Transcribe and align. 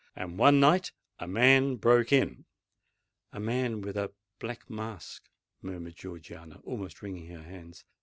And 0.15 0.39
one 0.39 0.59
night—a 0.59 1.27
man 1.27 1.75
broke 1.75 2.11
in——" 2.11 2.45
"A 3.31 3.39
man—with 3.39 3.95
a 3.95 4.11
black 4.39 4.67
mask——" 4.67 5.29
murmured 5.61 5.95
Georgiana, 5.95 6.59
almost 6.63 7.03
wringing 7.03 7.27
her 7.27 7.43
hands. 7.43 7.85